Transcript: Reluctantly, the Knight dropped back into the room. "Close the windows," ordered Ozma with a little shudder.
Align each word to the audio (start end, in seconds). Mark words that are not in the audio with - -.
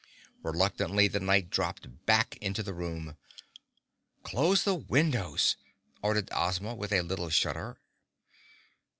Reluctantly, 0.41 1.07
the 1.07 1.19
Knight 1.19 1.51
dropped 1.51 2.07
back 2.07 2.35
into 2.37 2.63
the 2.63 2.73
room. 2.73 3.17
"Close 4.23 4.63
the 4.63 4.73
windows," 4.73 5.57
ordered 6.01 6.27
Ozma 6.31 6.73
with 6.73 6.91
a 6.91 7.01
little 7.03 7.29
shudder. 7.29 7.77